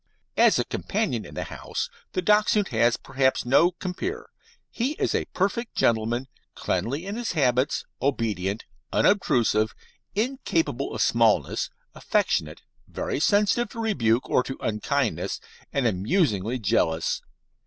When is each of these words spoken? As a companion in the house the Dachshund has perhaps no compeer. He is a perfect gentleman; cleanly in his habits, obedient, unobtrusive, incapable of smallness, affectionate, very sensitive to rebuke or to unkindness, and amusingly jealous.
As 0.35 0.57
a 0.57 0.65
companion 0.65 1.25
in 1.25 1.35
the 1.35 1.43
house 1.43 1.87
the 2.13 2.23
Dachshund 2.23 2.69
has 2.69 2.97
perhaps 2.97 3.45
no 3.45 3.69
compeer. 3.69 4.31
He 4.71 4.93
is 4.93 5.13
a 5.13 5.25
perfect 5.25 5.75
gentleman; 5.75 6.27
cleanly 6.55 7.05
in 7.05 7.15
his 7.17 7.33
habits, 7.33 7.85
obedient, 8.01 8.65
unobtrusive, 8.91 9.75
incapable 10.15 10.95
of 10.95 11.03
smallness, 11.03 11.69
affectionate, 11.93 12.63
very 12.87 13.19
sensitive 13.19 13.69
to 13.73 13.79
rebuke 13.79 14.27
or 14.27 14.41
to 14.41 14.57
unkindness, 14.59 15.39
and 15.71 15.85
amusingly 15.85 16.57
jealous. 16.57 17.21